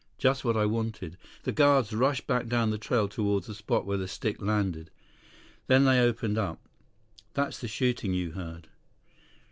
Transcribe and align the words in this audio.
Just 0.17 0.43
what 0.43 0.57
I 0.57 0.65
wanted. 0.65 1.15
The 1.43 1.51
guards 1.51 1.93
rushed 1.93 2.25
back 2.25 2.47
down 2.47 2.71
the 2.71 2.79
trail 2.79 3.07
toward 3.07 3.43
the 3.43 3.53
spot 3.53 3.85
where 3.85 3.99
the 3.99 4.07
stick 4.07 4.41
landed. 4.41 4.89
Then 5.67 5.85
they 5.85 5.99
opened 5.99 6.39
up. 6.39 6.59
That's 7.35 7.59
the 7.59 7.67
shooting 7.67 8.11
you 8.11 8.31
heard." 8.31 8.67